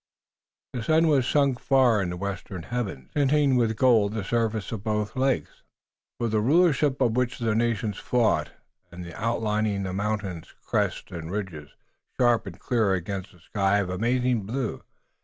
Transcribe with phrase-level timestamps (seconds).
[0.73, 4.83] The sun was sunk far in the western heavens, tinting with gold the surface of
[4.83, 5.61] both lakes,
[6.17, 8.49] for the rulership of which the nations fought,
[8.91, 11.75] and outlining the mountains, crests and ridges,
[12.19, 14.81] sharp and clear against a sky of amazing blue.